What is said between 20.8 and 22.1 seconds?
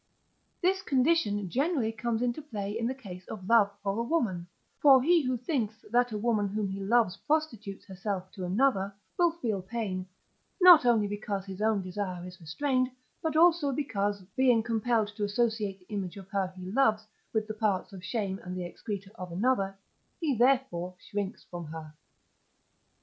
shrinks from her.